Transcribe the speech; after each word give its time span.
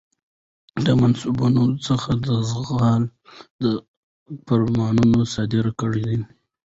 د 0.85 0.87
منصبونو 1.01 1.63
څخه 1.87 2.11
د 2.25 2.27
عزل 2.39 2.63
فرمانونه 4.47 5.19
صادر 5.33 5.65
کړي 5.79 6.03
ؤ 6.17 6.19